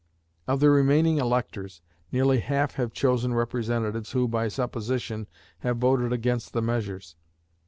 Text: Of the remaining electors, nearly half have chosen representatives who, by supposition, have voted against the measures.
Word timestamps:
Of 0.47 0.61
the 0.61 0.71
remaining 0.71 1.19
electors, 1.19 1.83
nearly 2.11 2.39
half 2.39 2.73
have 2.73 2.91
chosen 2.91 3.35
representatives 3.35 4.13
who, 4.13 4.27
by 4.27 4.47
supposition, 4.47 5.27
have 5.59 5.77
voted 5.77 6.11
against 6.11 6.53
the 6.53 6.61
measures. 6.63 7.15